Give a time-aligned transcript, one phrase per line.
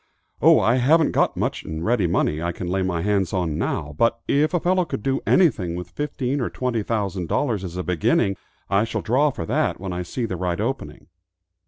[0.41, 3.93] "Oh, I haven't got much in ready money I can lay my hands on now,
[3.99, 7.83] but if a fellow could do anything with fifteen or twenty thousand dollars, as a
[7.83, 8.35] beginning,
[8.67, 11.05] I shall draw for that when I see the right opening."